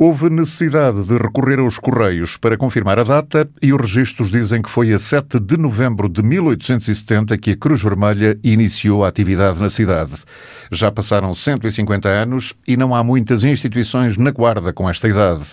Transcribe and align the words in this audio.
Houve 0.00 0.30
necessidade 0.30 1.02
de 1.02 1.16
recorrer 1.16 1.58
aos 1.58 1.76
Correios 1.76 2.36
para 2.36 2.56
confirmar 2.56 3.00
a 3.00 3.02
data 3.02 3.50
e 3.60 3.72
os 3.72 3.80
registros 3.80 4.30
dizem 4.30 4.62
que 4.62 4.70
foi 4.70 4.92
a 4.92 4.98
7 4.98 5.40
de 5.40 5.56
novembro 5.56 6.08
de 6.08 6.22
1870 6.22 7.36
que 7.36 7.50
a 7.50 7.56
Cruz 7.56 7.82
Vermelha 7.82 8.38
iniciou 8.44 9.04
a 9.04 9.08
atividade 9.08 9.60
na 9.60 9.68
cidade. 9.68 10.12
Já 10.70 10.92
passaram 10.92 11.34
150 11.34 12.08
anos 12.08 12.54
e 12.66 12.76
não 12.76 12.94
há 12.94 13.02
muitas 13.02 13.42
instituições 13.42 14.16
na 14.16 14.30
Guarda 14.30 14.72
com 14.72 14.88
esta 14.88 15.08
idade. 15.08 15.46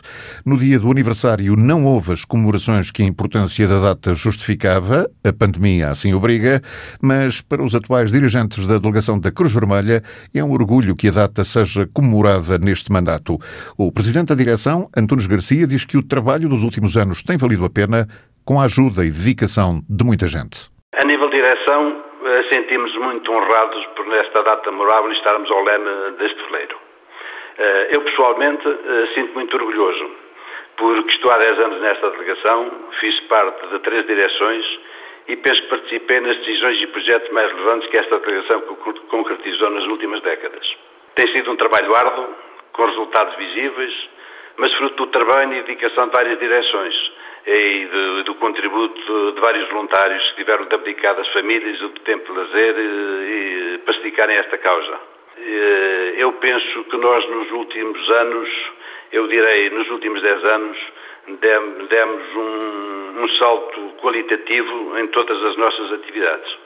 No 0.45 0.59
dia 0.59 0.77
do 0.77 0.91
aniversário 0.91 1.55
não 1.55 1.83
houve 1.83 2.13
as 2.13 2.23
comemorações 2.23 2.91
que 2.91 3.01
a 3.01 3.05
importância 3.05 3.67
da 3.67 3.79
data 3.79 4.13
justificava, 4.13 5.09
a 5.23 5.33
pandemia 5.33 5.89
assim 5.89 6.13
obriga, 6.13 6.61
mas 7.01 7.41
para 7.41 7.63
os 7.63 7.73
atuais 7.73 8.11
dirigentes 8.11 8.67
da 8.67 8.77
delegação 8.77 9.17
da 9.17 9.31
Cruz 9.31 9.51
Vermelha 9.51 10.03
é 10.31 10.43
um 10.43 10.51
orgulho 10.51 10.95
que 10.95 11.07
a 11.07 11.11
data 11.11 11.43
seja 11.43 11.89
comemorada 11.91 12.59
neste 12.59 12.91
mandato. 12.91 13.39
O 13.75 13.91
presidente 13.91 14.34
direção, 14.35 14.89
Antunes 14.95 15.27
Garcia, 15.27 15.67
diz 15.67 15.85
que 15.85 15.97
o 15.97 16.07
trabalho 16.07 16.49
dos 16.49 16.63
últimos 16.63 16.95
anos 16.97 17.23
tem 17.23 17.37
valido 17.37 17.65
a 17.65 17.69
pena 17.69 18.07
com 18.45 18.59
a 18.59 18.65
ajuda 18.65 19.03
e 19.05 19.09
dedicação 19.09 19.81
de 19.89 20.03
muita 20.03 20.27
gente. 20.27 20.69
A 20.93 21.05
nível 21.05 21.29
de 21.29 21.41
direção, 21.41 22.03
eh, 22.25 22.43
sentimos 22.53 22.95
muito 22.97 23.31
honrados 23.31 23.85
por 23.95 24.05
nesta 24.07 24.43
data 24.43 24.71
memorável 24.71 25.11
estarmos 25.11 25.49
ao 25.49 25.63
leme 25.63 26.17
deste 26.19 26.41
veleiro. 26.45 26.77
Eh, 27.57 27.89
eu, 27.95 28.01
pessoalmente, 28.01 28.67
eh, 28.67 29.07
sinto 29.15 29.33
muito 29.33 29.55
orgulhoso, 29.55 30.11
porque 30.77 31.11
estou 31.11 31.31
há 31.31 31.37
10 31.37 31.59
anos 31.59 31.81
nesta 31.81 32.09
delegação, 32.11 32.71
fiz 32.99 33.19
parte 33.21 33.67
de 33.67 33.79
três 33.79 34.05
direções 34.05 34.65
e 35.27 35.35
penso 35.37 35.61
que 35.63 35.69
participei 35.69 36.19
nas 36.19 36.37
decisões 36.37 36.81
e 36.81 36.87
projetos 36.87 37.31
mais 37.31 37.51
relevantes 37.51 37.89
que 37.89 37.97
esta 37.97 38.19
delegação 38.19 38.61
concretizou 39.09 39.69
nas 39.71 39.85
últimas 39.85 40.21
décadas. 40.21 40.75
Tem 41.15 41.27
sido 41.31 41.51
um 41.51 41.55
trabalho 41.55 41.95
árduo, 41.95 42.27
com 42.73 42.85
resultados 42.85 43.35
visíveis, 43.37 43.93
mas 44.57 44.73
fruto 44.75 45.05
do 45.05 45.11
trabalho 45.11 45.53
e 45.53 45.63
dedicação 45.63 46.07
de 46.07 46.13
várias 46.13 46.39
direções 46.39 47.11
e 47.45 47.87
de, 47.91 48.23
do 48.23 48.35
contributo 48.35 49.31
de 49.33 49.39
vários 49.39 49.69
voluntários 49.69 50.29
que 50.31 50.37
tiveram 50.37 50.65
de 50.65 50.75
abdicar 50.75 51.15
das 51.15 51.27
famílias 51.29 51.81
o 51.81 51.89
tempo 51.89 52.31
de 52.31 52.39
lazer 52.39 52.75
e, 52.77 53.75
e 53.75 53.77
para 53.79 53.93
se 53.93 54.21
a 54.21 54.33
esta 54.33 54.57
causa. 54.57 54.99
Eu 56.17 56.31
penso 56.33 56.83
que 56.85 56.97
nós 56.97 57.27
nos 57.29 57.51
últimos 57.51 58.09
anos, 58.09 58.49
eu 59.11 59.27
direi 59.27 59.69
nos 59.69 59.89
últimos 59.91 60.21
10 60.21 60.45
anos, 60.45 60.77
demos 61.89 62.35
um, 62.35 63.23
um 63.23 63.29
salto 63.37 63.93
qualitativo 64.01 64.97
em 64.97 65.07
todas 65.07 65.43
as 65.43 65.57
nossas 65.57 65.91
atividades. 65.91 66.64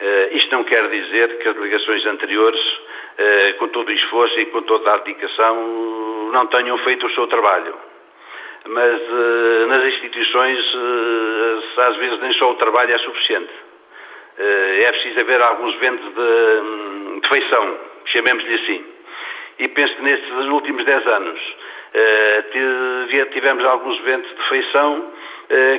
Uh, 0.00 0.36
isto 0.36 0.54
não 0.54 0.62
quer 0.62 0.88
dizer 0.88 1.38
que 1.38 1.48
as 1.48 1.56
delegações 1.56 2.06
anteriores, 2.06 2.60
uh, 2.60 3.54
com 3.58 3.66
todo 3.68 3.88
o 3.88 3.92
esforço 3.92 4.38
e 4.38 4.46
com 4.46 4.62
toda 4.62 4.94
a 4.94 4.98
dedicação, 4.98 6.30
não 6.32 6.46
tenham 6.46 6.78
feito 6.78 7.04
o 7.04 7.10
seu 7.10 7.26
trabalho. 7.26 7.74
Mas 8.64 9.00
uh, 9.02 9.66
nas 9.66 9.84
instituições, 9.86 10.58
às 11.78 11.96
vezes, 11.96 12.20
nem 12.20 12.32
só 12.34 12.52
o 12.52 12.54
trabalho 12.54 12.94
é 12.94 12.98
suficiente. 12.98 13.52
é 14.38 14.92
preciso 14.92 15.18
haver 15.18 15.42
alguns 15.42 15.74
ventos 15.76 16.14
de, 16.14 17.20
de 17.20 17.28
feição, 17.28 17.78
chamemos-lhe 18.04 18.54
assim. 18.54 18.84
E 19.58 19.66
penso 19.66 19.96
que 19.96 20.02
nestes 20.02 20.30
últimos 20.46 20.84
10 20.84 21.06
anos 21.08 21.40
tivemos 23.32 23.64
alguns 23.64 23.98
ventos 24.02 24.30
de 24.30 24.48
feição 24.48 25.12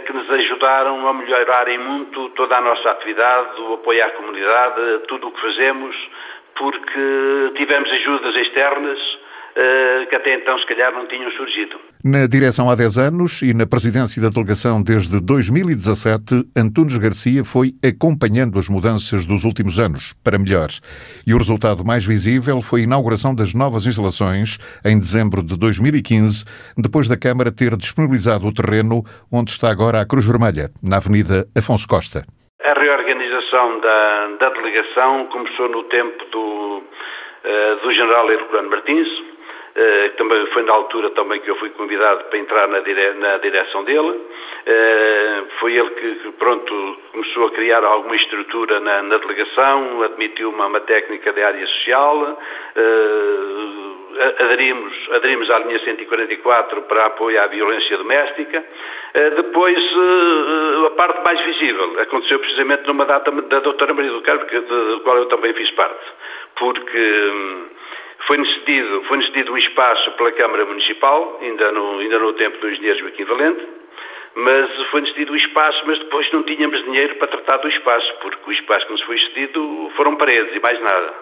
que 0.06 0.14
nos 0.14 0.30
ajudaram 0.31 1.08
a 1.08 1.14
melhorarem 1.14 1.78
muito 1.78 2.30
toda 2.30 2.58
a 2.58 2.62
nossa 2.62 2.89
atividade, 2.89 3.62
o 3.62 3.73
apoio 3.76 4.03
à 4.03 4.09
comunidade, 4.11 5.00
tudo 5.08 5.28
o 5.28 5.31
que 5.31 5.42
fazemos, 5.42 5.95
porque 6.56 7.53
tivemos 7.56 7.92
ajudas 7.92 8.36
externas 8.36 9.00
eh, 9.00 9.28
que 10.09 10.15
até 10.15 10.35
então 10.35 10.57
se 10.57 10.65
calhar 10.65 10.91
não 10.93 11.07
tinham 11.07 11.29
surgido. 11.31 11.77
Na 12.03 12.27
direção 12.27 12.69
há 12.69 12.75
10 12.75 12.97
anos 12.97 13.41
e 13.41 13.53
na 13.53 13.67
presidência 13.67 14.21
da 14.21 14.29
delegação 14.29 14.81
desde 14.81 15.21
2017, 15.21 16.47
Antunes 16.57 16.97
Garcia 16.97 17.43
foi 17.43 17.73
acompanhando 17.83 18.58
as 18.58 18.69
mudanças 18.69 19.25
dos 19.25 19.43
últimos 19.43 19.80
anos, 19.80 20.14
para 20.23 20.39
melhor. 20.39 20.69
E 21.27 21.33
o 21.33 21.37
resultado 21.37 21.83
mais 21.86 22.05
visível 22.05 22.61
foi 22.61 22.81
a 22.81 22.83
inauguração 22.83 23.36
das 23.36 23.53
novas 23.53 23.86
instalações 23.86 24.58
em 24.86 24.98
dezembro 24.98 25.43
de 25.43 25.58
2015, 25.58 26.45
depois 26.77 27.08
da 27.08 27.17
Câmara 27.17 27.52
ter 27.52 27.75
disponibilizado 27.75 28.48
o 28.48 28.53
terreno 28.53 29.03
onde 29.31 29.52
está 29.52 29.69
agora 29.69 29.99
a 29.99 30.08
Cruz 30.08 30.25
Vermelha, 30.25 30.69
na 30.81 30.98
Avenida 30.98 31.45
Afonso 31.58 31.87
Costa. 31.87 32.23
A 32.64 32.80
reorganização 32.80 33.80
da, 33.81 34.27
da 34.39 34.49
delegação 34.49 35.27
começou 35.27 35.69
no 35.69 35.83
tempo 35.83 36.25
do, 36.31 36.81
uh, 36.81 37.83
do 37.83 37.92
general 37.92 38.31
Herculano 38.31 38.69
Martins, 38.69 39.08
Uh, 39.80 40.10
também 40.17 40.45
foi 40.48 40.64
na 40.64 40.73
altura 40.73 41.10
também 41.12 41.40
que 41.40 41.50
eu 41.50 41.56
fui 41.56 41.70
convidado 41.70 42.26
para 42.26 42.38
entrar 42.38 42.67
na, 42.67 42.82
dire, 42.82 43.14
na 43.14 43.38
direção 43.38 43.86
dele. 43.86 44.10
Uh, 44.10 45.48
foi 45.58 45.73
ele 45.73 45.90
que, 45.92 46.32
pronto, 46.34 46.98
começou 47.14 47.48
a 47.48 47.52
criar 47.52 47.82
alguma 47.86 48.17
estrutura 48.17 48.82
na, 48.82 49.02
na 49.04 49.17
delegação, 49.20 50.04
admitiu 50.04 50.50
uma, 50.50 50.66
uma, 50.66 50.82
técnica 50.82 51.32
de 51.32 51.42
área 51.42 51.66
social, 51.66 52.17
uh, 52.17 54.00
aderimos, 54.44 54.94
aderimos 55.14 55.50
à 55.50 55.60
linha 55.60 55.80
144 55.80 56.82
para 56.82 57.06
apoio 57.06 57.42
à 57.42 57.48
violência 57.48 57.98
doméstica. 57.98 58.66
Depois, 59.38 59.80
a 60.88 60.90
parte 60.92 61.23
mais 61.26 61.42
visível 61.46 62.02
aconteceu 62.02 62.38
precisamente 62.40 62.86
numa 62.86 63.06
data 63.06 63.32
da 63.32 63.60
doutora 63.60 63.94
Maria 63.94 64.11
do 64.11 64.22
Carmo, 64.22 64.46
do 64.46 65.00
qual 65.04 65.17
eu 65.17 65.26
também 65.28 65.54
fiz 65.54 65.72
parte, 65.72 66.06
porque 66.56 66.98
hum, 66.98 67.66
foi-nos 68.27 68.53
cedido, 68.55 69.03
foi 69.07 69.21
cedido 69.23 69.53
um 69.53 69.57
espaço 69.57 70.11
pela 70.11 70.31
Câmara 70.33 70.65
Municipal, 70.65 71.39
ainda 71.41 71.71
no, 71.71 71.99
ainda 71.99 72.19
no 72.19 72.33
tempo 72.33 72.57
do 72.59 72.69
engenheiro 72.69 72.99
Joaquim 72.99 73.23
Valente, 73.23 73.67
mas 74.35 74.83
foi-nos 74.91 75.09
cedido 75.11 75.33
o 75.33 75.35
espaço, 75.35 75.83
mas 75.85 75.99
depois 75.99 76.31
não 76.31 76.43
tínhamos 76.43 76.83
dinheiro 76.83 77.15
para 77.15 77.27
tratar 77.27 77.57
do 77.57 77.67
espaço, 77.67 78.13
porque 78.21 78.49
o 78.49 78.53
espaço 78.53 78.85
que 78.85 78.91
nos 78.91 79.02
foi 79.02 79.17
cedido 79.17 79.91
foram 79.95 80.15
paredes 80.15 80.55
e 80.55 80.59
mais 80.59 80.80
nada. 80.80 81.13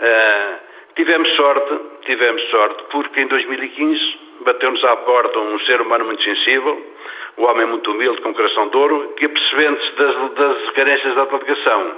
Uh, 0.00 0.94
tivemos 0.96 1.28
sorte, 1.36 1.80
tivemos 2.04 2.42
sorte, 2.50 2.84
porque 2.90 3.20
em 3.20 3.26
2015 3.26 4.18
bateu-nos 4.40 4.84
à 4.84 4.96
porta 4.96 5.38
um 5.38 5.58
ser 5.60 5.80
humano 5.80 6.04
muito 6.04 6.22
sensível, 6.22 6.93
um 7.36 7.44
homem 7.44 7.66
muito 7.66 7.90
humilde, 7.90 8.20
com 8.20 8.32
coração 8.32 8.68
de 8.68 8.76
ouro, 8.76 9.14
que 9.16 9.26
apercebendo-se 9.26 9.92
das, 9.92 10.30
das 10.34 10.70
carências 10.70 11.14
da 11.14 11.24
delegação, 11.24 11.96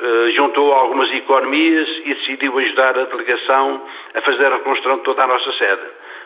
eh, 0.00 0.30
juntou 0.30 0.72
algumas 0.72 1.12
economias 1.12 1.88
e 2.04 2.14
decidiu 2.14 2.56
ajudar 2.58 2.96
a 2.96 3.04
delegação 3.04 3.82
a 4.14 4.20
fazer 4.20 4.46
a 4.46 4.56
reconstrução 4.56 4.98
de 4.98 5.02
toda 5.02 5.24
a 5.24 5.26
nossa 5.26 5.52
sede. 5.52 5.82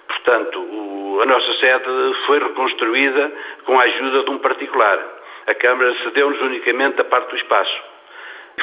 Portanto, 0.06 0.58
o, 0.58 1.20
a 1.22 1.26
nossa 1.26 1.52
sede 1.54 2.14
foi 2.26 2.38
reconstruída 2.40 3.32
com 3.64 3.78
a 3.78 3.82
ajuda 3.84 4.24
de 4.24 4.30
um 4.30 4.38
particular. 4.38 4.98
A 5.46 5.54
Câmara 5.54 5.94
cedeu-nos 6.02 6.40
unicamente 6.42 7.00
a 7.00 7.04
parte 7.04 7.30
do 7.30 7.36
espaço. 7.36 7.91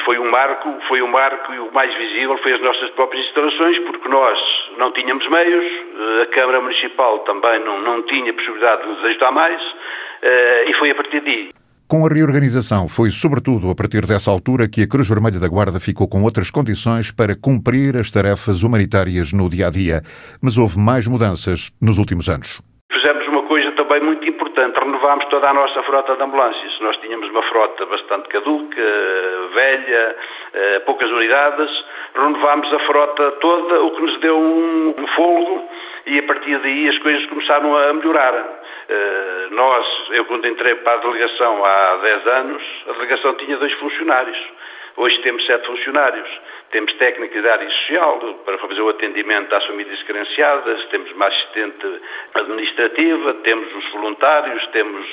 Foi 0.04 0.18
um 0.18 0.30
marco, 0.30 0.68
foi 0.88 1.02
um 1.02 1.08
marco 1.08 1.52
e 1.52 1.58
o 1.58 1.72
mais 1.72 1.94
visível 1.96 2.38
foi 2.38 2.52
as 2.52 2.60
nossas 2.62 2.90
próprias 2.90 3.26
instalações, 3.26 3.78
porque 3.80 4.08
nós 4.08 4.38
não 4.78 4.92
tínhamos 4.92 5.28
meios, 5.28 5.64
eh, 5.64 6.22
a 6.22 6.26
Câmara 6.26 6.60
Municipal 6.60 7.18
também 7.20 7.62
não, 7.64 7.80
não 7.82 8.02
tinha 8.02 8.32
possibilidade 8.32 8.82
de 8.82 8.88
nos 8.88 9.04
ajudar 9.04 9.32
mais, 9.32 9.60
eh, 10.22 10.64
e 10.68 10.74
foi 10.74 10.90
a 10.90 10.94
partir 10.94 11.20
daí. 11.20 11.50
Com 11.90 12.06
a 12.06 12.08
reorganização, 12.08 12.88
foi 12.88 13.10
sobretudo 13.10 13.68
a 13.68 13.74
partir 13.74 14.06
dessa 14.06 14.30
altura 14.30 14.68
que 14.68 14.82
a 14.82 14.86
Cruz 14.86 15.08
Vermelha 15.08 15.40
da 15.40 15.48
Guarda 15.48 15.80
ficou 15.80 16.06
com 16.06 16.22
outras 16.22 16.48
condições 16.48 17.10
para 17.10 17.34
cumprir 17.34 17.96
as 17.96 18.12
tarefas 18.12 18.62
humanitárias 18.62 19.32
no 19.32 19.50
dia 19.50 19.66
a 19.66 19.70
dia. 19.70 20.00
Mas 20.40 20.56
houve 20.56 20.78
mais 20.78 21.08
mudanças 21.08 21.72
nos 21.82 21.98
últimos 21.98 22.28
anos. 22.28 22.62
Importante: 24.50 24.80
renovámos 24.82 25.24
toda 25.26 25.48
a 25.48 25.54
nossa 25.54 25.80
frota 25.84 26.16
de 26.16 26.22
ambulâncias. 26.24 26.80
Nós 26.80 26.96
tínhamos 26.96 27.30
uma 27.30 27.42
frota 27.44 27.86
bastante 27.86 28.28
caduca, 28.28 28.82
velha, 29.54 30.16
eh, 30.52 30.78
poucas 30.80 31.08
unidades. 31.08 31.84
Renovámos 32.16 32.72
a 32.72 32.78
frota 32.80 33.30
toda, 33.40 33.80
o 33.80 33.90
que 33.92 34.02
nos 34.02 34.16
deu 34.18 34.36
um 34.36 35.06
fogo 35.14 35.68
e 36.06 36.18
a 36.18 36.22
partir 36.24 36.58
daí 36.58 36.88
as 36.88 36.98
coisas 36.98 37.24
começaram 37.26 37.76
a 37.76 37.92
melhorar. 37.92 38.34
Eh, 38.88 39.46
nós, 39.52 39.86
eu 40.10 40.24
quando 40.24 40.48
entrei 40.48 40.74
para 40.74 40.94
a 40.94 40.96
delegação 40.96 41.64
há 41.64 41.96
10 42.02 42.26
anos, 42.26 42.62
a 42.88 42.92
delegação 42.94 43.34
tinha 43.34 43.56
dois 43.56 43.72
funcionários. 43.74 44.38
Hoje 44.96 45.16
temos 45.20 45.46
sete 45.46 45.64
funcionários. 45.64 46.28
Temos 46.70 46.92
técnica 46.94 47.40
de 47.40 47.48
área 47.48 47.68
social 47.68 48.18
para 48.44 48.58
fazer 48.58 48.80
o 48.80 48.88
atendimento 48.88 49.52
às 49.54 49.66
famílias 49.66 50.00
carenciadas, 50.04 50.84
temos 50.86 51.10
uma 51.12 51.26
assistente 51.26 52.00
administrativa, 52.34 53.34
temos 53.42 53.74
os 53.74 53.90
voluntários, 53.90 54.64
temos 54.68 55.06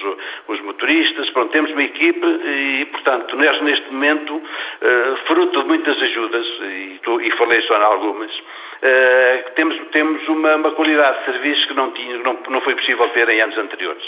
os 0.47 0.61
motoristas, 0.61 1.29
pronto, 1.31 1.51
temos 1.51 1.71
uma 1.71 1.83
equipe 1.83 2.25
e, 2.27 2.85
portanto, 2.91 3.35
nós 3.35 3.59
neste 3.61 3.91
momento, 3.91 4.41
eh, 4.81 5.15
fruto 5.25 5.63
de 5.63 5.67
muitas 5.67 5.99
ajudas, 5.99 6.45
e, 6.45 7.31
falei 7.37 7.61
só 7.63 7.77
em 7.77 7.83
algumas, 7.83 8.31
Uh, 8.77 9.51
temos, 9.55 9.75
temos 9.91 10.27
uma, 10.27 10.55
uma, 10.55 10.71
qualidade 10.71 11.17
de 11.19 11.25
serviço 11.31 11.67
que 11.67 11.73
não, 11.73 11.91
tinha, 11.93 12.15
não, 12.19 12.37
não 12.47 12.61
foi 12.61 12.75
possível 12.75 13.09
ter 13.09 13.27
em 13.27 13.41
anos 13.41 13.57
anteriores. 13.57 14.05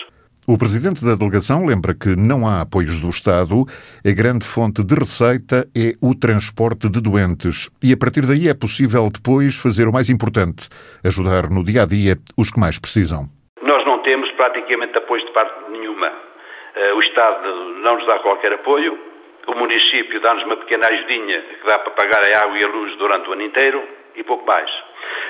O 0.50 0.58
presidente 0.58 1.06
da 1.06 1.14
delegação 1.14 1.62
lembra 1.62 1.94
que 1.94 2.18
não 2.18 2.42
há 2.42 2.66
apoios 2.66 2.98
do 2.98 3.14
Estado, 3.14 3.70
a 4.02 4.10
grande 4.10 4.42
fonte 4.42 4.82
de 4.82 4.98
receita 4.98 5.70
é 5.78 5.94
o 6.02 6.18
transporte 6.18 6.90
de 6.90 6.98
doentes 6.98 7.70
e 7.78 7.94
a 7.94 7.98
partir 8.02 8.26
daí 8.26 8.50
é 8.50 8.58
possível 8.58 9.14
depois 9.14 9.54
fazer 9.54 9.86
o 9.86 9.94
mais 9.94 10.10
importante, 10.10 10.66
ajudar 11.06 11.54
no 11.54 11.62
dia 11.62 11.84
a 11.84 11.86
dia 11.86 12.18
os 12.34 12.50
que 12.50 12.58
mais 12.58 12.82
precisam. 12.82 13.30
Nós 13.62 13.86
não 13.86 14.02
temos 14.02 14.26
praticamente 14.42 14.98
apoio 14.98 15.22
de 15.22 15.32
parte 15.38 15.70
nenhuma. 15.70 16.10
Eh, 16.10 16.94
o 16.98 17.00
Estado 17.00 17.46
não 17.86 18.02
nos 18.02 18.08
dá 18.10 18.18
qualquer 18.18 18.54
apoio, 18.54 18.98
o 19.46 19.54
município 19.54 20.20
dá-nos 20.20 20.42
uma 20.50 20.58
pequena 20.58 20.90
ajudinha 20.90 21.46
que 21.62 21.68
dá 21.70 21.78
para 21.78 21.94
pagar 21.94 22.26
a 22.26 22.42
água 22.42 22.58
e 22.58 22.64
a 22.64 22.68
luz 22.74 22.98
durante 22.98 23.30
o 23.30 23.34
ano 23.34 23.46
inteiro 23.46 23.84
e 24.16 24.24
pouco 24.24 24.48
mais. 24.48 24.70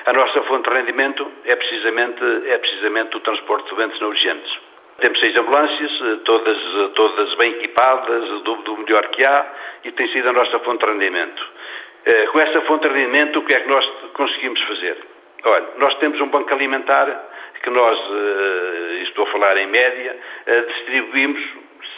A 0.06 0.14
nossa 0.14 0.42
fonte 0.44 0.72
de 0.72 0.74
rendimento 0.80 1.28
é 1.44 1.56
precisamente, 1.58 2.24
é 2.48 2.58
precisamente 2.58 3.18
o 3.18 3.20
transporte 3.20 3.70
de 3.70 3.76
doentes 3.76 4.00
não 4.00 4.08
urgentes. 4.08 4.69
Temos 5.00 5.20
seis 5.20 5.36
ambulâncias, 5.38 5.92
eh, 6.02 6.18
todas, 6.26 6.58
eh, 6.58 6.90
todas 6.96 7.36
bem 7.36 7.52
equipadas, 7.52 8.42
do, 8.44 8.56
do 8.56 8.78
melhor 8.78 9.08
que 9.08 9.24
há, 9.24 9.46
e 9.84 9.92
tem 9.92 10.08
sido 10.10 10.30
a 10.30 10.34
nossa 10.34 10.60
fonte 10.60 10.86
de 10.86 10.92
rendimento. 10.92 11.48
Eh, 12.06 12.28
com 12.28 12.40
essa 12.40 12.62
fonte 12.62 12.88
de 12.88 12.94
rendimento, 12.94 13.40
o 13.40 13.46
que 13.46 13.56
é 13.56 13.60
que 13.62 13.70
nós 13.70 13.86
conseguimos 14.14 14.62
fazer? 14.62 14.98
Olha, 15.44 15.68
nós 15.78 15.96
temos 15.96 16.20
um 16.20 16.28
banco 16.28 16.54
alimentar 16.54 17.28
que 17.64 17.70
nós, 17.70 18.00
estou 19.04 19.26
a 19.26 19.32
falar 19.32 19.58
em 19.58 19.68
média, 19.68 20.18
distribuímos 20.68 21.42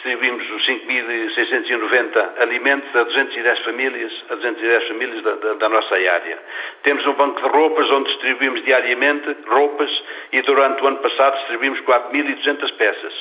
distribuímos 0.02 0.50
os 0.50 0.66
5.690 0.66 2.40
alimentos 2.40 2.94
a 2.96 3.04
210 3.04 3.58
famílias, 3.60 4.24
a 4.30 4.34
210 4.34 4.88
famílias 4.88 5.22
da, 5.22 5.34
da, 5.34 5.54
da, 5.54 5.68
nossa 5.68 5.94
área. 5.94 6.38
Temos 6.82 7.06
um 7.06 7.12
banco 7.12 7.40
de 7.40 7.48
roupas 7.48 7.90
onde 7.90 8.08
distribuímos 8.10 8.64
diariamente 8.64 9.36
roupas 9.46 9.90
e 10.32 10.42
durante 10.42 10.82
o 10.82 10.86
ano 10.88 10.98
passado 10.98 11.38
distribuímos 11.38 11.80
4.200 11.80 12.72
peças. 12.76 13.14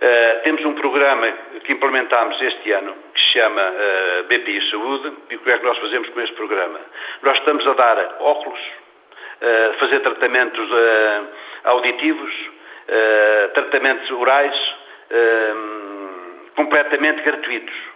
Uh, 0.00 0.42
temos 0.44 0.64
um 0.64 0.72
programa 0.74 1.30
que 1.62 1.72
implementámos 1.72 2.40
este 2.40 2.72
ano 2.72 2.94
que 3.14 3.20
se 3.20 3.38
chama 3.38 3.60
uh, 3.60 3.74
eh, 3.78 4.22
BPI 4.30 4.70
Saúde 4.70 5.12
e 5.28 5.36
o 5.36 5.38
que 5.40 5.50
é 5.50 5.58
que 5.58 5.64
nós 5.64 5.76
fazemos 5.76 6.08
com 6.08 6.20
este 6.22 6.34
programa? 6.36 6.80
Nós 7.22 7.36
estamos 7.36 7.66
a 7.66 7.74
dar 7.74 8.16
óculos, 8.20 8.58
uh, 8.60 9.78
fazer 9.78 10.00
tratamentos 10.00 10.68
auditivos, 11.64 12.32
tratamentos 13.52 14.10
orais, 14.10 14.74
completamente 16.56 17.22
gratuitos. 17.22 17.89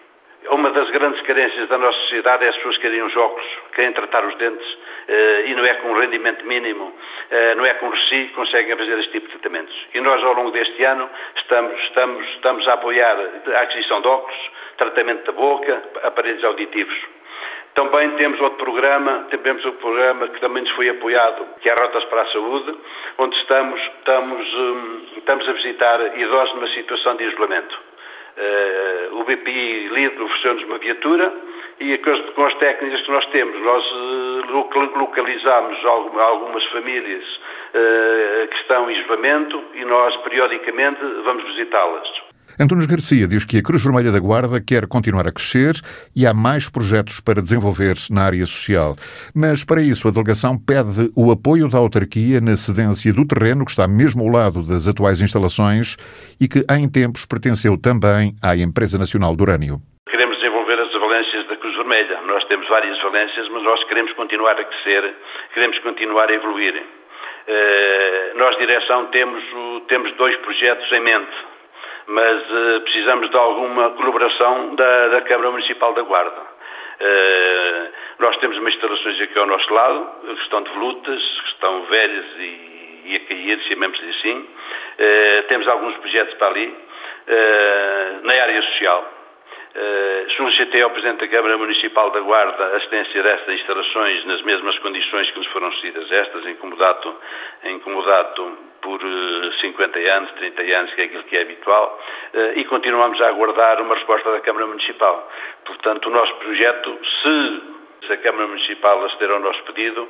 Uma 0.50 0.70
das 0.72 0.90
grandes 0.90 1.22
carências 1.22 1.68
da 1.68 1.78
nossa 1.78 1.98
sociedade 2.00 2.44
é 2.44 2.48
as 2.48 2.56
pessoas 2.56 2.76
querem 2.76 3.02
os 3.02 3.16
óculos, 3.16 3.46
querem 3.74 3.92
tratar 3.92 4.26
os 4.26 4.34
dentes 4.36 4.72
uh, 4.72 5.46
e 5.46 5.54
não 5.54 5.64
é 5.64 5.74
com 5.74 5.88
um 5.88 5.98
rendimento 5.98 6.44
mínimo, 6.44 6.84
uh, 6.84 7.56
não 7.56 7.64
é 7.64 7.72
com 7.74 7.88
reci 7.88 8.26
que 8.26 8.34
conseguem 8.34 8.76
fazer 8.76 8.98
este 8.98 9.12
tipo 9.12 9.26
de 9.26 9.38
tratamentos. 9.38 9.74
E 9.94 10.00
nós, 10.02 10.22
ao 10.22 10.34
longo 10.34 10.50
deste 10.50 10.84
ano, 10.84 11.08
estamos, 11.36 11.80
estamos, 11.80 12.28
estamos 12.28 12.68
a 12.68 12.74
apoiar 12.74 13.16
a 13.54 13.60
aquisição 13.60 14.02
de 14.02 14.08
óculos, 14.08 14.50
tratamento 14.76 15.24
da 15.24 15.32
boca, 15.32 15.82
aparelhos 16.02 16.44
auditivos. 16.44 16.94
Também 17.74 18.10
temos 18.10 18.40
outro 18.40 18.58
programa, 18.58 19.26
temos 19.30 19.64
outro 19.64 19.80
programa 19.80 20.28
que 20.28 20.40
também 20.40 20.62
nos 20.62 20.72
foi 20.72 20.90
apoiado, 20.90 21.46
que 21.60 21.68
é 21.70 21.74
Rotas 21.74 22.04
para 22.04 22.22
a 22.22 22.26
Saúde, 22.26 22.78
onde 23.18 23.36
estamos, 23.38 23.80
estamos, 23.80 24.54
um, 24.54 25.06
estamos 25.16 25.48
a 25.48 25.52
visitar 25.52 26.18
idosos 26.18 26.54
numa 26.54 26.68
situação 26.68 27.16
de 27.16 27.24
isolamento. 27.24 27.93
Uh, 28.36 29.20
o 29.20 29.24
BPI 29.24 29.88
Líder 29.88 30.20
ofereceu-nos 30.22 30.64
uma 30.64 30.78
viatura 30.78 31.32
e 31.78 31.98
com 31.98 32.44
as 32.44 32.54
técnicas 32.54 33.00
que 33.02 33.10
nós 33.10 33.26
temos, 33.26 33.60
nós 33.60 33.92
uh, 33.92 34.98
localizamos 34.98 35.84
algumas 35.84 36.64
famílias 36.66 37.24
uh, 37.24 38.48
que 38.48 38.56
estão 38.56 38.90
em 38.90 39.00
isolamento 39.00 39.62
e 39.74 39.84
nós 39.84 40.16
periodicamente 40.18 41.00
vamos 41.24 41.44
visitá-las. 41.44 42.23
Antunes 42.58 42.86
Garcia 42.86 43.26
diz 43.26 43.44
que 43.44 43.58
a 43.58 43.62
Cruz 43.62 43.82
Vermelha 43.82 44.12
da 44.12 44.20
Guarda 44.20 44.60
quer 44.60 44.86
continuar 44.86 45.26
a 45.26 45.32
crescer 45.32 45.74
e 46.14 46.24
há 46.24 46.32
mais 46.32 46.70
projetos 46.70 47.18
para 47.18 47.42
desenvolver 47.42 47.96
na 48.12 48.22
área 48.22 48.46
social. 48.46 48.94
Mas, 49.34 49.64
para 49.64 49.82
isso, 49.82 50.06
a 50.06 50.12
delegação 50.12 50.54
pede 50.56 51.10
o 51.16 51.32
apoio 51.32 51.68
da 51.68 51.78
autarquia 51.78 52.40
na 52.40 52.56
cedência 52.56 53.12
do 53.12 53.26
terreno 53.26 53.64
que 53.64 53.72
está 53.72 53.88
mesmo 53.88 54.22
ao 54.22 54.30
lado 54.30 54.62
das 54.62 54.86
atuais 54.86 55.20
instalações 55.20 55.96
e 56.40 56.46
que, 56.46 56.64
em 56.70 56.88
tempos, 56.88 57.26
pertenceu 57.26 57.76
também 57.76 58.36
à 58.40 58.54
Empresa 58.54 58.98
Nacional 58.98 59.34
do 59.34 59.42
Urânio. 59.42 59.82
Queremos 60.08 60.36
desenvolver 60.36 60.78
as 60.78 60.92
valências 60.92 61.48
da 61.48 61.56
Cruz 61.56 61.76
Vermelha. 61.76 62.20
Nós 62.22 62.44
temos 62.44 62.68
várias 62.68 63.02
valências, 63.02 63.48
mas 63.48 63.64
nós 63.64 63.82
queremos 63.84 64.12
continuar 64.12 64.52
a 64.52 64.64
crescer, 64.64 65.12
queremos 65.52 65.78
continuar 65.80 66.30
a 66.30 66.34
evoluir. 66.34 66.74
Uh, 66.76 68.38
nós, 68.38 68.56
direção, 68.58 69.06
temos, 69.06 69.42
temos 69.88 70.12
dois 70.12 70.36
projetos 70.36 70.90
em 70.92 71.00
mente 71.00 71.53
mas 72.06 72.42
uh, 72.50 72.80
precisamos 72.82 73.30
de 73.30 73.36
alguma 73.36 73.90
colaboração 73.90 74.74
da, 74.74 75.08
da 75.08 75.20
Câmara 75.22 75.50
Municipal 75.50 75.92
da 75.94 76.02
Guarda. 76.02 76.40
Uh, 76.40 77.92
nós 78.18 78.36
temos 78.38 78.58
umas 78.58 78.74
instalações 78.74 79.20
aqui 79.20 79.38
ao 79.38 79.46
nosso 79.46 79.72
lado, 79.72 80.10
que 80.26 80.42
estão 80.42 80.62
de 80.62 80.70
volutas, 80.72 81.40
que 81.40 81.48
estão 81.48 81.82
velhas 81.86 82.26
e, 82.38 83.02
e 83.06 83.16
a 83.16 83.20
cair, 83.28 83.60
chamemos-lhe 83.62 84.10
assim. 84.10 84.38
Uh, 84.38 85.42
temos 85.48 85.66
alguns 85.68 85.96
projetos 85.96 86.34
para 86.34 86.48
ali, 86.48 86.84
na 88.22 88.32
área 88.34 88.62
social. 88.62 89.13
Uh, 89.74 90.30
solicitei 90.36 90.82
ao 90.82 90.90
Presidente 90.90 91.18
da 91.18 91.28
Câmara 91.28 91.58
Municipal 91.58 92.08
da 92.12 92.20
Guarda 92.20 92.64
a 92.64 92.76
assistência 92.76 93.20
destas 93.24 93.54
instalações 93.56 94.24
nas 94.24 94.40
mesmas 94.42 94.78
condições 94.78 95.28
que 95.32 95.38
nos 95.38 95.48
foram 95.48 95.72
cedidas 95.72 96.12
estas, 96.12 96.46
incomodato, 96.46 97.12
incomodato 97.64 98.56
por 98.80 99.00
50 99.60 99.98
eh, 99.98 100.10
anos, 100.10 100.30
30 100.32 100.62
anos, 100.62 100.94
que 100.94 101.00
é 101.00 101.04
aquilo 101.06 101.24
que 101.24 101.36
é 101.36 101.42
habitual, 101.42 102.00
uh, 102.34 102.58
e 102.58 102.64
continuamos 102.66 103.20
a 103.20 103.26
aguardar 103.26 103.82
uma 103.82 103.96
resposta 103.96 104.30
da 104.30 104.40
Câmara 104.42 104.68
Municipal. 104.68 105.28
Portanto, 105.64 106.06
o 106.06 106.10
nosso 106.10 106.34
projeto, 106.36 106.96
se 107.22 107.74
se 108.06 108.12
a 108.12 108.18
Câmara 108.18 108.46
Municipal 108.46 109.02
aceder 109.06 109.30
ao 109.30 109.40
nosso 109.40 109.62
pedido, 109.62 110.06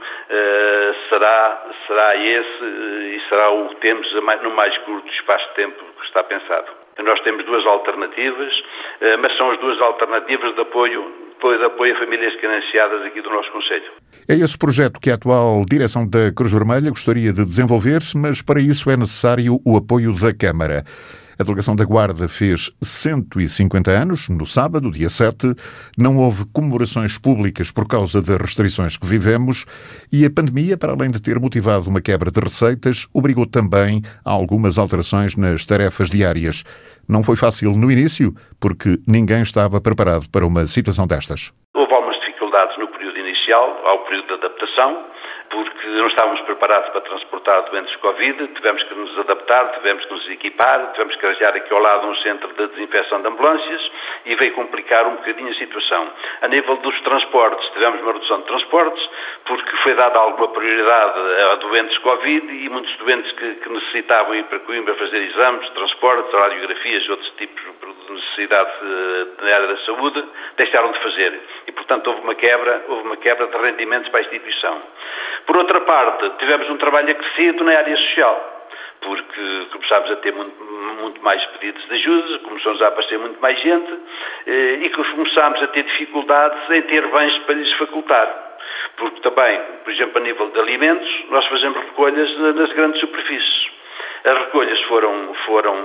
será, 1.08 1.64
será 1.86 2.16
esse 2.16 2.64
e 2.64 3.22
será 3.28 3.50
o 3.50 3.68
que 3.68 3.76
temos 3.76 4.12
no 4.42 4.50
mais 4.50 4.76
curto 4.78 5.08
espaço 5.12 5.48
de 5.50 5.54
tempo 5.54 5.84
que 5.96 6.04
está 6.04 6.24
pensado. 6.24 6.83
Nós 7.02 7.20
temos 7.20 7.44
duas 7.44 7.64
alternativas, 7.66 8.52
eh, 9.00 9.16
mas 9.16 9.36
são 9.36 9.50
as 9.50 9.58
duas 9.60 9.80
alternativas 9.80 10.54
de 10.54 10.60
apoio, 10.60 11.04
de 11.42 11.64
apoio 11.64 11.94
a 11.94 11.98
famílias 11.98 12.34
carenciadas 12.40 13.02
aqui 13.02 13.20
do 13.20 13.30
nosso 13.30 13.50
Conselho. 13.50 13.92
É 14.28 14.34
esse 14.34 14.56
projeto 14.56 15.00
que 15.00 15.10
a 15.10 15.14
atual 15.14 15.64
direção 15.68 16.08
da 16.08 16.32
Cruz 16.34 16.52
Vermelha 16.52 16.90
gostaria 16.90 17.32
de 17.32 17.44
desenvolver, 17.44 18.00
mas 18.16 18.40
para 18.40 18.60
isso 18.60 18.90
é 18.90 18.96
necessário 18.96 19.60
o 19.64 19.76
apoio 19.76 20.14
da 20.14 20.32
Câmara. 20.32 20.84
A 21.38 21.42
delegação 21.42 21.74
da 21.74 21.84
Guarda 21.84 22.28
fez 22.28 22.70
150 22.80 23.90
anos, 23.90 24.28
no 24.28 24.46
sábado, 24.46 24.90
dia 24.90 25.10
7. 25.10 25.52
Não 25.98 26.16
houve 26.16 26.44
comemorações 26.52 27.18
públicas 27.18 27.72
por 27.72 27.88
causa 27.88 28.22
das 28.22 28.36
restrições 28.36 28.96
que 28.96 29.06
vivemos 29.06 29.66
e 30.12 30.24
a 30.24 30.30
pandemia, 30.30 30.76
para 30.76 30.92
além 30.92 31.10
de 31.10 31.20
ter 31.20 31.40
motivado 31.40 31.90
uma 31.90 32.00
quebra 32.00 32.30
de 32.30 32.40
receitas, 32.40 33.08
obrigou 33.12 33.46
também 33.46 34.00
a 34.24 34.30
algumas 34.30 34.78
alterações 34.78 35.36
nas 35.36 35.66
tarefas 35.66 36.08
diárias. 36.08 36.62
Não 37.08 37.24
foi 37.24 37.34
fácil 37.34 37.72
no 37.72 37.90
início, 37.90 38.32
porque 38.60 38.98
ninguém 39.06 39.42
estava 39.42 39.80
preparado 39.80 40.30
para 40.30 40.46
uma 40.46 40.66
situação 40.66 41.06
destas. 41.06 41.52
Houve 41.74 41.92
algumas 41.92 42.18
dificuldades 42.20 42.78
no 42.78 42.86
período 42.88 43.18
inicial, 43.18 43.76
ao 43.84 44.04
período 44.04 44.26
de 44.28 44.34
adaptação 44.34 45.04
porque 45.54 45.86
não 45.86 46.08
estávamos 46.08 46.40
preparados 46.40 46.90
para 46.90 47.00
transportar 47.02 47.62
doentes 47.70 47.94
Covid, 47.96 48.48
tivemos 48.48 48.82
que 48.82 48.94
nos 48.94 49.18
adaptar, 49.20 49.72
tivemos 49.74 50.04
que 50.04 50.12
nos 50.12 50.28
equipar, 50.30 50.90
tivemos 50.92 51.14
que 51.14 51.26
arranjar 51.26 51.54
aqui 51.54 51.72
ao 51.72 51.80
lado 51.80 52.08
um 52.08 52.14
centro 52.16 52.52
de 52.54 52.66
desinfecção 52.68 53.22
de 53.22 53.28
ambulâncias 53.28 53.90
e 54.26 54.34
veio 54.34 54.52
complicar 54.54 55.06
um 55.06 55.16
bocadinho 55.16 55.50
a 55.50 55.54
situação. 55.54 56.08
A 56.42 56.48
nível 56.48 56.76
dos 56.78 57.00
transportes, 57.02 57.68
tivemos 57.70 58.00
uma 58.00 58.12
redução 58.12 58.40
de 58.40 58.46
transportes, 58.46 59.10
porque 59.44 59.76
foi 59.78 59.94
dada 59.94 60.18
alguma 60.18 60.48
prioridade 60.48 61.18
a 61.52 61.54
doentes 61.56 61.98
Covid 61.98 62.52
e 62.52 62.68
muitos 62.68 62.94
doentes 62.96 63.30
que, 63.32 63.54
que 63.54 63.68
necessitavam 63.68 64.34
ir 64.34 64.44
para 64.44 64.58
Coimbra 64.60 64.94
fazer 64.94 65.22
exames, 65.22 65.68
transportes, 65.70 66.32
radiografias 66.32 67.04
e 67.04 67.10
outros 67.10 67.30
tipos 67.36 67.62
de 67.62 68.12
necessidade 68.12 68.70
eh, 68.82 69.26
na 69.42 69.48
área 69.50 69.66
da 69.68 69.76
saúde, 69.84 70.24
deixaram 70.56 70.92
de 70.92 70.98
fazer. 71.00 71.40
E, 71.66 71.72
portanto, 71.72 72.08
houve 72.08 72.22
uma 72.22 72.34
quebra, 72.34 72.84
houve 72.88 73.02
uma 73.04 73.16
quebra 73.16 73.46
de 73.46 73.56
rendimentos 73.56 74.08
para 74.10 74.20
a 74.20 74.22
instituição. 74.22 74.82
Por 75.46 75.56
outra 75.56 75.80
parte, 75.82 76.30
tivemos 76.38 76.68
um 76.70 76.76
trabalho 76.78 77.10
acrescido 77.10 77.64
na 77.64 77.76
área 77.76 77.96
social 77.96 78.54
porque 79.04 79.66
começámos 79.70 80.10
a 80.10 80.16
ter 80.16 80.32
muito, 80.32 80.64
muito, 81.00 81.22
mais 81.22 81.44
pedidos 81.46 81.86
de 81.86 81.94
ajuda, 81.94 82.38
começamos 82.40 82.80
a 82.82 82.88
aparecer 82.88 83.18
muito 83.18 83.40
mais 83.40 83.60
gente 83.60 83.92
eh, 84.46 84.78
e 84.82 84.90
começámos 84.90 85.62
a 85.62 85.66
ter 85.68 85.82
dificuldades 85.84 86.70
em 86.70 86.82
ter 86.82 87.06
bens 87.08 87.38
para 87.40 87.54
lhes 87.54 87.72
facultar. 87.74 88.56
Porque 88.96 89.20
também, 89.20 89.60
por 89.84 89.92
exemplo, 89.92 90.18
a 90.18 90.20
nível 90.20 90.50
de 90.50 90.58
alimentos, 90.58 91.24
nós 91.28 91.46
fazemos 91.46 91.78
recolhas 91.78 92.36
nas 92.38 92.72
grandes 92.72 93.00
superfícies. 93.00 93.70
As 94.24 94.38
recolhas 94.38 94.80
foram, 94.82 95.34
foram, 95.44 95.76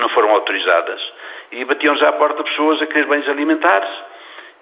não 0.00 0.08
foram 0.10 0.30
autorizadas 0.30 1.00
e 1.52 1.64
batiam-nos 1.64 2.02
à 2.02 2.12
porta 2.12 2.44
pessoas 2.44 2.82
a 2.82 2.86
querer 2.86 3.06
bens 3.06 3.28
alimentares 3.28 3.90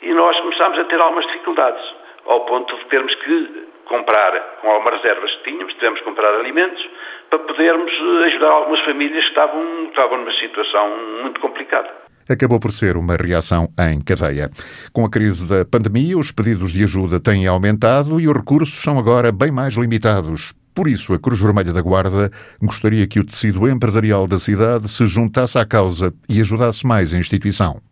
e 0.02 0.12
nós 0.12 0.38
começámos 0.40 0.78
a 0.78 0.84
ter 0.84 1.00
algumas 1.00 1.26
dificuldades, 1.26 1.82
ao 2.26 2.44
ponto 2.44 2.76
de 2.76 2.84
termos 2.86 3.14
que 3.16 3.68
comprar, 3.92 4.58
com 4.62 4.70
algumas 4.70 5.02
reservas 5.02 5.30
que 5.36 5.50
tínhamos, 5.50 5.74
tivemos 5.74 5.98
que 5.98 6.04
comprar 6.06 6.34
alimentos 6.34 6.82
para 7.28 7.40
podermos 7.40 7.92
ajudar 8.24 8.48
algumas 8.48 8.80
famílias 8.80 9.22
que 9.22 9.28
estavam, 9.28 9.84
estavam 9.84 10.18
numa 10.18 10.32
situação 10.32 10.96
muito 11.22 11.40
complicada 11.40 12.02
acabou 12.28 12.58
por 12.58 12.72
ser 12.72 12.96
uma 12.96 13.14
reação 13.14 13.68
em 13.78 14.00
cadeia. 14.00 14.50
Com 14.90 15.04
a 15.04 15.10
crise 15.10 15.46
da 15.46 15.66
pandemia, 15.66 16.16
os 16.16 16.32
pedidos 16.32 16.72
de 16.72 16.82
ajuda 16.82 17.20
têm 17.20 17.46
aumentado 17.46 18.18
e 18.18 18.26
os 18.26 18.34
recursos 18.34 18.82
são 18.82 18.98
agora 18.98 19.30
bem 19.30 19.50
mais 19.50 19.74
limitados. 19.74 20.54
Por 20.74 20.88
isso, 20.88 21.12
a 21.12 21.18
Cruz 21.18 21.38
Vermelha 21.38 21.72
da 21.72 21.82
Guarda 21.82 22.30
gostaria 22.62 23.06
que 23.06 23.20
o 23.20 23.26
tecido 23.26 23.68
empresarial 23.68 24.26
da 24.26 24.38
cidade 24.38 24.88
se 24.88 25.06
juntasse 25.06 25.58
à 25.58 25.66
causa 25.66 26.14
e 26.26 26.40
ajudasse 26.40 26.86
mais 26.86 27.12
a 27.12 27.18
instituição. 27.18 27.82